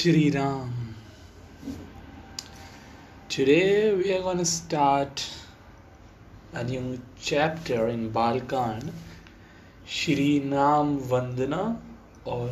Shri 0.00 0.30
Ram. 0.30 0.96
Today 3.28 3.92
we 3.94 4.14
are 4.14 4.22
going 4.22 4.38
to 4.38 4.46
start 4.46 5.22
a 6.54 6.64
new 6.64 6.98
chapter 7.20 7.86
in 7.88 8.08
Balkan, 8.08 8.94
Shri 9.84 10.38
Nam 10.38 11.02
Vandana 11.02 11.78
or 12.24 12.48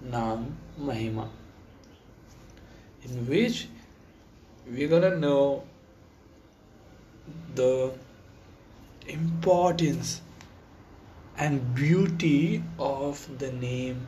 Nam 0.00 0.56
Mahima, 0.80 1.28
in 3.02 3.26
which 3.26 3.66
we're 4.64 4.86
going 4.86 5.10
to 5.10 5.18
know 5.18 5.64
the 7.56 7.92
importance 9.08 10.20
and 11.36 11.74
beauty 11.74 12.62
of 12.78 13.26
the 13.40 13.50
name 13.50 14.06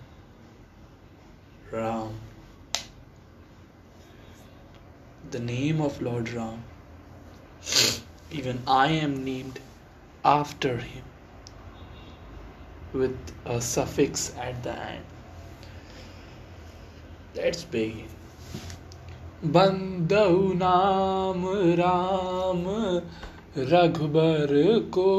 Ram. 1.72 2.20
The 5.32 5.40
name 5.40 5.80
of 5.80 6.02
Lord 6.02 6.30
Ram. 6.34 6.62
Even 8.30 8.58
I 8.68 8.88
am 8.88 9.24
named 9.24 9.60
after 10.22 10.76
him 10.76 11.04
with 12.92 13.16
a 13.46 13.58
suffix 13.62 14.34
at 14.38 14.62
the 14.62 14.74
end. 14.78 15.04
Let's 17.34 17.64
begin. 17.64 18.10
बंदौ 19.54 20.52
नाम 20.58 21.46
राम 21.80 22.62
रघुबर 23.72 24.52
को 24.94 25.10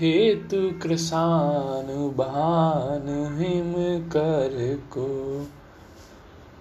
हेतु 0.00 0.70
कृसान 0.82 1.86
बान 2.16 3.08
him 3.38 3.72
कर 4.10 4.56
को 4.92 5.08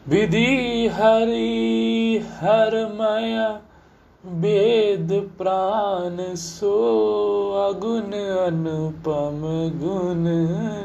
विधि 0.08 0.88
हरि 0.88 2.26
हरमय 2.32 3.60
वेद 4.26 5.10
प्राण 5.38 6.36
सो 6.36 6.72
अगुण 7.70 8.12
अनुपम 8.38 9.42
गुण 9.80 10.24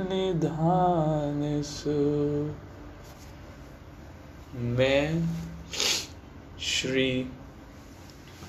निधान 0.09 1.63
सो। 1.63 1.95
मैं 4.59 5.29
श्री 6.61 7.31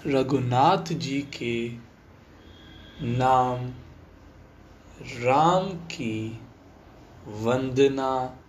रघुनाथ 0.08 0.94
जी 0.94 1.22
के 1.22 1.70
नाम 3.02 3.68
राम 5.24 5.70
की 5.70 6.40
वंदना 7.28 8.40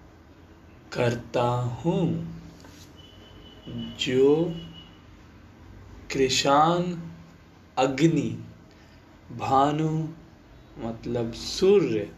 करता 0.97 1.49
हूँ। 1.83 2.03
जो 4.01 4.35
कृषान 6.13 6.83
अग्नि, 7.77 8.29
भानु 9.39 9.91
मतलब 10.79 11.33
सूर्य 11.33 12.09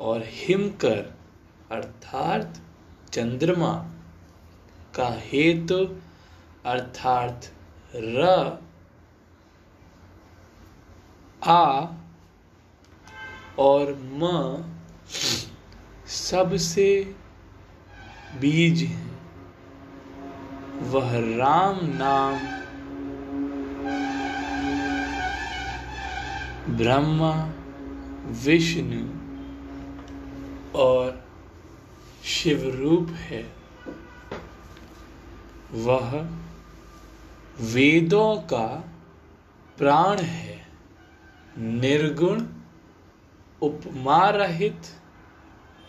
और 0.00 0.22
हिमकर 0.26 0.98
अर्थात 1.70 2.60
चंद्रमा 3.12 3.72
का 4.94 5.08
हेतु 5.22 5.78
अर्थात 6.66 7.50
र 7.94 8.24
आ 11.42 11.86
और 13.58 13.94
म 14.00 14.30
सबसे 16.08 16.88
बीज 18.40 18.96
वह 20.82 21.36
राम 21.36 21.78
नाम 21.82 22.56
ब्रह्मा, 26.76 27.50
विष्णु 28.26 29.08
और 30.78 31.28
शिव 32.24 32.62
रूप 32.76 33.08
है। 33.10 33.52
वह 35.72 36.30
वेदों 37.60 38.36
का 38.36 38.84
प्राण 39.78 40.18
है। 40.18 40.66
निर्गुण, 41.58 42.44
उपमा 43.62 44.30
रहित 44.30 44.82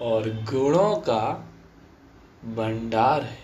और 0.02 0.30
गुणों 0.30 0.96
का 0.96 1.54
भंडार 2.57 3.23
है 3.23 3.43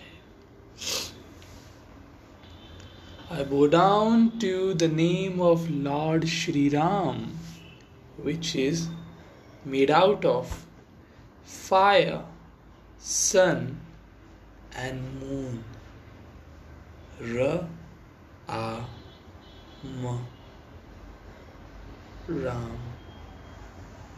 I 3.31 3.43
bow 3.43 3.67
down 3.67 4.39
to 4.39 4.73
the 4.73 4.87
name 4.87 5.39
of 5.39 5.69
Lord 5.69 6.27
Shri 6.27 6.67
Ram, 6.69 7.19
which 8.27 8.55
is 8.55 8.87
made 9.63 9.91
out 9.91 10.25
of 10.25 10.65
fire, 11.43 12.23
sun, 12.97 13.79
and 14.75 15.21
moon. 15.21 15.63
Ra, 17.21 17.51
A, 18.47 18.83
Ma, 20.01 20.17
Ram. 22.27 22.79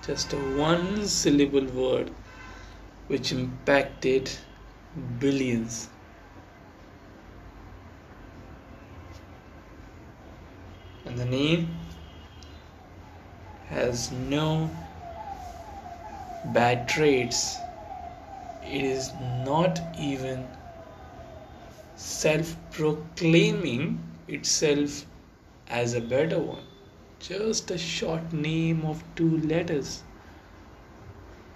Just 0.07 0.31
a 0.31 0.37
one 0.37 1.05
syllable 1.05 1.65
word 1.81 2.11
which 3.07 3.33
impacted 3.33 4.31
billions. 5.18 5.88
And 11.04 11.16
the 11.18 11.24
name 11.24 11.68
has 13.68 14.10
no 14.12 14.70
bad 16.46 16.88
traits. 16.88 17.58
It 18.64 18.82
is 18.82 19.12
not 19.44 19.80
even 19.98 20.46
self 21.96 22.56
proclaiming 22.70 23.98
itself 24.28 25.06
as 25.68 25.94
a 25.94 26.00
better 26.00 26.38
one. 26.38 26.64
Just 27.20 27.70
a 27.70 27.78
short 27.78 28.32
name 28.32 28.84
of 28.84 29.02
two 29.14 29.38
letters 29.38 30.02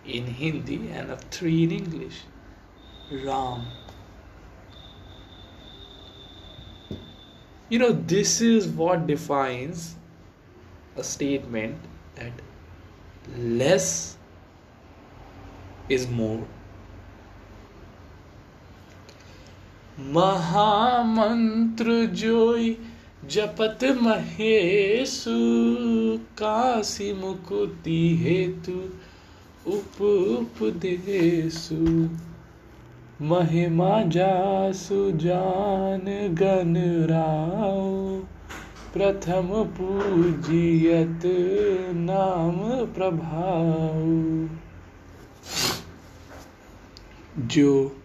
in 0.05 0.27
Hindi 0.27 0.89
and 0.89 1.11
of 1.11 1.21
three 1.25 1.65
in 1.65 1.71
English. 1.73 2.23
Ram. 3.12 3.66
You 7.70 7.80
know, 7.80 7.92
this 7.92 8.42
is 8.42 8.68
what 8.68 9.08
defines 9.08 9.96
a 10.96 11.04
statement 11.04 11.78
that 12.16 12.34
less 13.38 14.18
is 15.90 16.08
more. 16.08 16.46
महामंत्र 20.14 21.94
जोई 22.22 22.72
जपत 23.32 23.84
महेशु 24.02 25.36
काशी 26.40 27.12
मुकुति 27.20 28.00
हेतु 28.24 28.74
उप 29.76 30.02
उपदेशु 30.02 31.78
महिमा 33.23 34.03
जासु 34.03 35.11
जान 35.11 36.35
गण 36.35 36.77
राव, 37.07 38.21
प्रथम 38.93 39.49
पूजियत 39.65 41.21
नाम 41.95 42.87
प्रभाव। 42.95 44.01
जो 47.47 48.03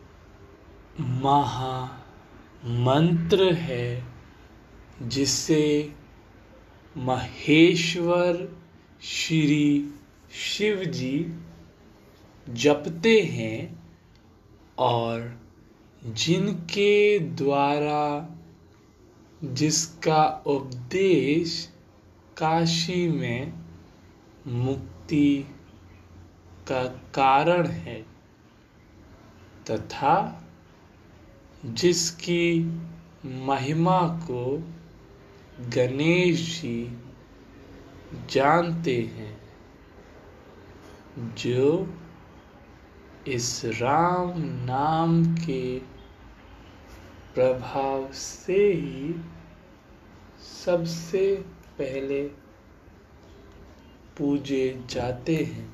महा 0.99 2.03
मंत्र 2.65 3.53
है, 3.53 4.03
जिसे 5.01 5.93
महेश्वर 6.97 8.57
श्री 9.01 9.93
शिव 10.31 10.83
जी 10.83 11.33
जपते 12.49 13.21
हैं 13.21 13.84
और 14.79 15.41
जिनके 16.05 17.19
द्वारा 17.19 18.29
जिसका 19.43 20.43
उपदेश 20.47 21.73
काशी 22.37 23.07
में 23.07 23.53
मुक्ति 24.47 25.45
का 26.67 26.83
कारण 27.13 27.67
है, 27.67 28.05
तथा 29.71 30.43
जिसकी 31.65 32.59
महिमा 33.25 34.01
को 34.01 34.63
गणेश 35.75 36.61
जी 36.61 36.97
जानते 38.29 39.01
हैं, 39.01 39.41
जो 41.19 41.95
इस 43.27 43.61
राम 43.65 44.41
नाम 44.65 45.23
के 45.35 45.79
प्रभाव 47.33 48.11
से 48.13 48.57
ही 48.73 49.13
सबसे 50.65 51.21
पहले 51.77 52.21
पूजे 54.17 54.83
जाते 54.89 55.35
हैं। 55.35 55.73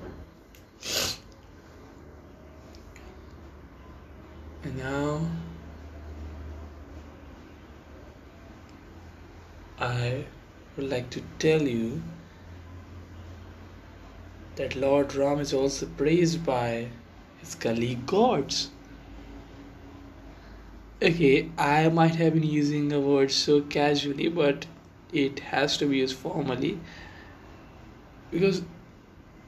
Now 4.76 5.18
I 9.90 10.12
would 10.14 10.88
like 10.90 11.10
to 11.14 11.22
tell 11.42 11.68
you 11.68 11.90
that 14.58 14.78
Lord 14.78 15.16
Ram 15.16 15.42
is 15.42 15.56
also 15.56 15.86
praised 15.98 16.36
by 16.48 16.92
his 17.42 17.56
gods. 18.06 18.70
Okay, 21.02 21.50
I 21.58 21.90
might 21.90 22.16
have 22.16 22.36
been 22.36 22.44
using 22.44 22.94
a 22.94 23.00
word 23.00 23.32
so 23.32 23.62
casually, 23.62 24.30
but 24.30 24.68
it 25.12 25.40
has 25.40 25.78
to 25.78 25.88
be 25.88 25.98
used 25.98 26.16
formally. 26.16 26.80
Because 28.30 28.62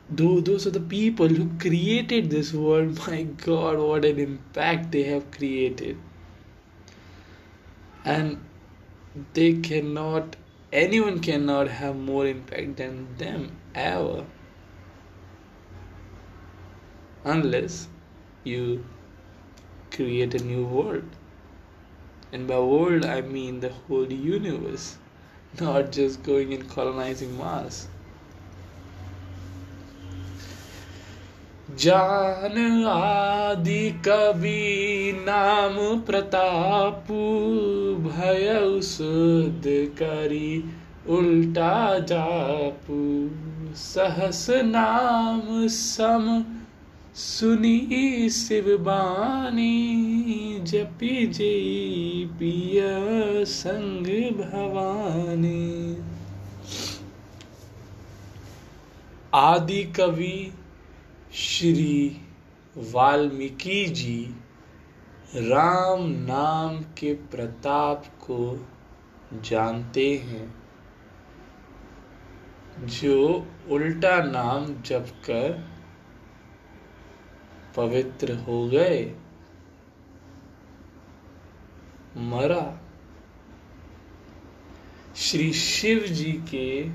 those 0.09 0.67
are 0.67 0.71
the 0.71 0.79
people 0.79 1.27
who 1.27 1.49
created 1.59 2.29
this 2.29 2.53
world. 2.53 2.97
My 3.07 3.23
god 3.23 3.77
what 3.77 4.05
an 4.05 4.19
impact 4.19 4.91
they 4.91 5.03
have 5.03 5.29
created. 5.31 5.97
And 8.03 8.43
they 9.33 9.53
cannot 9.53 10.35
anyone 10.71 11.19
cannot 11.19 11.67
have 11.67 11.95
more 11.95 12.25
impact 12.25 12.77
than 12.77 13.15
them 13.17 13.51
ever 13.75 14.25
unless 17.25 17.87
you 18.43 18.83
create 19.91 20.33
a 20.35 20.43
new 20.43 20.65
world 20.65 21.05
and 22.31 22.47
by 22.47 22.59
world 22.59 23.05
i 23.05 23.21
mean 23.21 23.59
the 23.59 23.69
whole 23.69 24.11
universe 24.11 24.97
not 25.61 25.91
just 25.91 26.23
going 26.23 26.53
and 26.53 26.69
colonizing 26.69 27.37
mars 27.37 27.87
जान 31.81 32.57
आदि 32.87 33.89
कवि 34.05 35.13
नाम 35.27 35.75
प्रताप 36.05 37.07
भय 38.07 38.49
सुद 38.83 39.63
करी 40.01 40.51
उल्टा 41.17 41.99
जापू 42.11 42.99
सहस 43.83 44.45
नाम 44.65 45.67
सम 45.77 46.27
सुनी 47.15 48.29
शिव 48.29 48.67
बानी, 48.77 50.59
जपी 50.63 51.25
जी 51.27 52.25
पिय 52.39 52.81
संग 53.45 54.07
भवानी। 54.39 55.97
आदि 59.33 59.83
कवि 59.83 60.53
श्री 61.33 62.21
वाल्मीकि 62.77 63.85
जी 63.85 64.17
राम 65.35 66.07
नाम 66.23 66.79
के 66.97 67.13
प्रताप 67.13 68.05
को 68.21 68.39
जानते 69.43 70.07
हैं, 70.17 70.53
जो 72.79 73.45
उल्टा 73.71 74.17
नाम 74.23 74.65
जप 74.81 75.13
कर 75.25 75.73
पवित्र 77.75 78.33
हो 78.35 78.67
गए, 78.67 79.15
मरा। 82.17 82.79
श्री 85.15 85.53
शिव 85.53 85.99
जी 85.99 86.31
के 86.53 86.89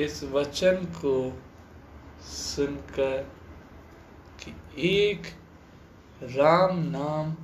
इस 0.00 0.22
वचन 0.24 0.74
को 0.74 1.42
सुनकर 2.20 3.22
कि 4.40 4.54
एक 4.78 5.26
राम 6.22 6.78
नाम, 6.78 7.36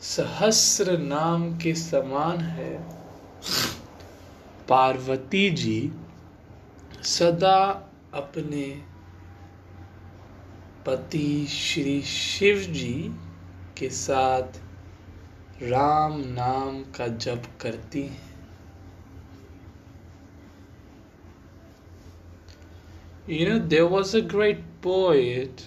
सहस्र 0.00 0.98
नाम 0.98 1.58
के 1.58 1.74
समान 1.74 2.38
है, 2.38 2.82
पार्वती 4.68 5.50
जी 5.50 5.92
सदा 7.02 7.90
अपने 8.14 8.93
पति 10.86 11.46
श्री 11.46 12.02
शिव 12.02 12.58
जी 12.58 13.12
के 13.78 13.88
साथ 13.88 14.60
राम 15.62 16.20
नाम 16.20 16.82
का 16.96 17.08
जप 17.08 17.42
करती 17.60 18.02
हैं 18.02 18.34
You 23.26 23.48
know, 23.48 23.58
there 23.58 23.86
was 23.86 24.14
a 24.14 24.20
great 24.20 24.58
poet, 24.82 25.62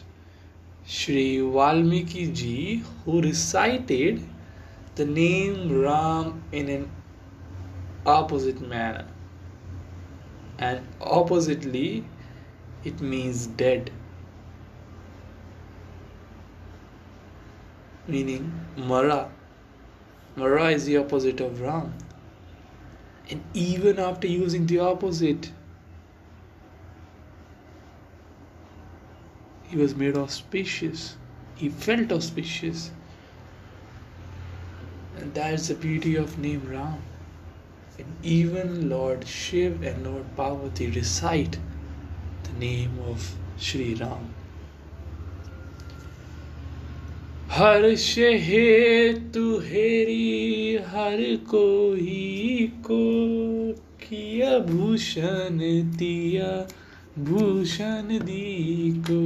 Sri 0.86 1.42
Valmiki 1.42 2.28
ji, 2.32 2.84
who 3.04 3.20
recited 3.20 4.22
the 4.94 5.06
name 5.06 5.82
Ram 5.82 6.44
in 6.52 6.70
an 6.70 6.92
opposite 8.06 8.62
manner. 8.62 9.08
And 10.60 10.82
oppositely, 11.02 12.06
it 12.84 13.02
means 13.02 13.48
dead. 13.48 13.90
Meaning, 18.08 18.52
Mara. 18.78 19.30
Mara 20.36 20.70
is 20.72 20.86
the 20.86 20.98
opposite 20.98 21.42
of 21.42 21.62
Ram. 21.62 21.94
And 23.30 23.44
even 23.54 24.00
after 24.00 24.28
using 24.28 24.66
the 24.66 24.80
opposite, 24.80 25.52
He 29.68 29.76
was 29.76 29.96
made 29.96 30.16
auspicious. 30.16 31.18
He 31.56 31.68
felt 31.68 32.12
auspicious. 32.12 32.90
And 35.18 35.34
that's 35.34 35.68
the 35.68 35.76
beauty 35.76 36.16
of 36.16 36.40
name 36.40 36.62
Ram. 36.70 37.02
And 38.00 38.08
even 38.24 38.90
Lord 38.90 39.28
Shiv 39.28 39.84
and 39.84 40.06
Lord 40.06 40.24
Parvati 40.38 40.88
recite 40.88 41.60
the 42.44 42.54
name 42.60 42.98
of 43.10 43.36
Sri 43.58 43.94
Ram. 43.96 44.34
हर्ष 47.58 48.16
हेतु 48.18 49.60
हेरी 49.60 50.76
हर 50.76 51.36
कोई 51.50 52.74
को 52.78 53.00
किया 53.74 54.60
भूषण 54.60 55.58
दिया, 55.98 56.68
भूषण 57.24 58.02
दी 58.02 58.92
को। 58.92 59.22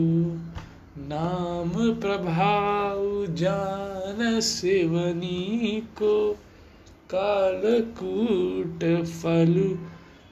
नाम 0.97 1.93
प्रभाव 1.93 3.25
जान 3.35 4.39
शिवनी 4.41 5.81
को, 5.81 6.37
कालकूट 7.15 9.03
फलु 9.05 9.75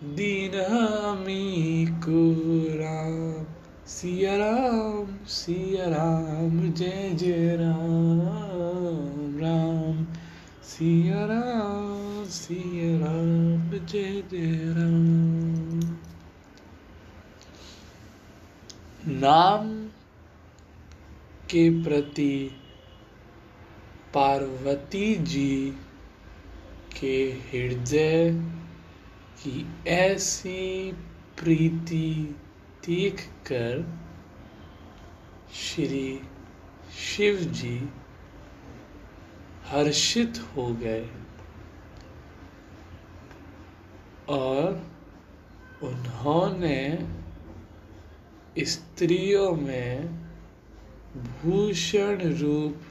दीनामी 0.10 1.86
को। 1.90 2.36
राम 2.80 3.46
सिया 3.90 4.36
राम 4.38 5.26
सिया 5.26 5.86
राम, 5.88 6.72
जय 6.72 7.12
जय 7.14 7.56
राम 7.56 9.40
राम। 9.40 10.06
सिया 10.64 11.26
राम 11.26 12.26
सिया 12.26 13.00
राम, 13.00 13.86
जय 13.86 14.24
जय 14.32 14.74
राम। 14.78 15.98
नाम 19.20 19.88
के 21.50 21.84
प्रति 21.84 22.52
पार्वती 24.14 25.16
जी 25.16 25.74
के 27.02 27.26
हृदय 27.26 28.32
की 29.44 29.68
ऐसी 29.88 30.92
प्रीति 31.44 32.36
देखकर 32.86 33.86
श्री 35.54 36.22
शिव 36.98 37.38
जी 37.54 37.78
हर्षित 39.66 40.40
हो 40.56 40.68
गए 40.74 41.10
और 44.30 44.82
उन्होंने 45.84 46.80
स्त्रियों 48.66 49.52
में 49.56 50.08
भूषण 51.18 52.22
रूप 52.38 52.82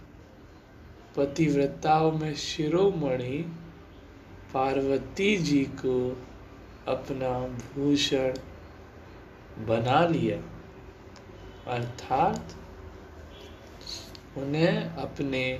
पतिव्रताओं 1.16 2.12
में 2.12 2.34
शिरोमणि 2.34 3.38
पार्वती 4.52 5.36
जी 5.36 5.64
को 5.80 5.98
अपना 6.88 7.32
भूषण 7.66 8.34
बना 9.58 10.06
लिया। 10.06 10.36
अर्थात, 11.72 12.56
उन्हें 14.38 14.82
अपने 14.82 15.52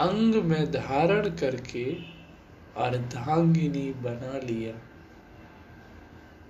अंग 0.00 0.34
में 0.34 0.70
धारण 0.70 1.28
करके 1.28 1.96
अर्धांगिनी 2.76 3.92
बना 3.92 4.38
लिया। 4.46 4.74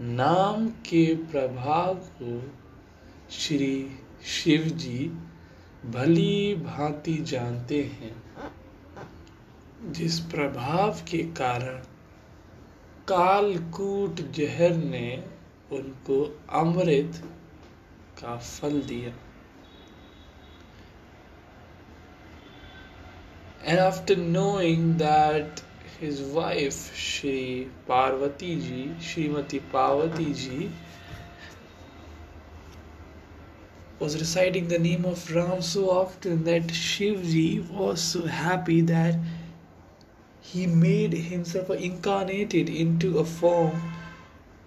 नाम 0.01 0.69
के 0.69 1.15
प्रभाव 1.15 1.95
को 1.95 2.53
श्री 3.31 3.99
शिव 4.25 4.63
जी 4.63 5.13
भली 5.87 6.55
भांति 6.55 7.15
जानते 7.15 7.85
हैं, 7.85 8.23
जिस 9.93 10.21
प्रभाव 10.21 10.93
के 10.93 11.19
कारण 11.19 11.83
कालकूट 13.09 14.15
जहर 14.31 14.75
ने 14.75 15.34
उनको 15.79 16.19
अमृत 16.63 17.23
का 18.23 18.37
फल 18.39 18.81
दिया 18.93 19.13
And 23.67 23.79
after 23.79 24.15
knowing 24.15 24.99
that 24.99 25.63
his 25.99 26.21
wife, 26.21 26.95
Shri 26.95 27.71
Parvati 27.87 28.57
ji, 28.65 28.81
Srimati 29.01 29.61
Parvati 29.73 30.35
ji, 30.35 30.71
was 33.99 34.19
reciting 34.19 34.69
the 34.69 34.79
name 34.79 35.07
of 35.07 35.35
Ram 35.35 35.63
so 35.63 35.89
often 35.91 36.45
that 36.45 36.67
Shivji 36.67 37.71
was 37.71 38.03
so 38.03 38.27
happy 38.27 38.81
that 38.83 39.15
he 40.43 40.67
made 40.67 41.15
himself 41.15 41.71
incarnated 41.71 42.69
into 42.69 43.19
a 43.19 43.25
form 43.25 43.81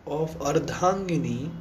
of 0.08 0.38
Ardhangini, 0.40 1.52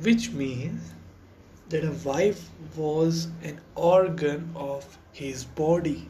which 0.00 0.30
means 0.30 0.92
that 1.68 1.84
a 1.84 1.92
wife 2.08 2.48
was 2.76 3.28
an 3.42 3.60
organ 3.74 4.52
of 4.54 4.98
his 5.12 5.44
body. 5.44 6.08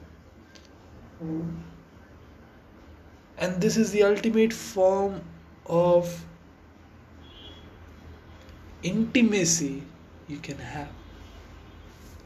And 3.39 3.61
this 3.61 3.77
is 3.77 3.91
the 3.93 4.03
ultimate 4.03 4.53
form 4.53 5.23
of 5.65 6.25
intimacy 8.83 9.83
you 10.29 10.39
can 10.39 10.59
have 10.59 10.89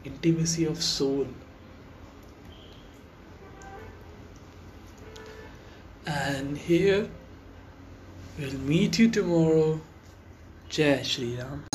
intimacy 0.03 0.65
of 0.65 0.81
soul. 0.81 1.27
And 6.05 6.57
here 6.57 7.07
we'll 8.39 8.53
meet 8.59 8.97
you 8.97 9.09
tomorrow. 9.09 9.79
Jai 10.69 11.03
Ram. 11.37 11.70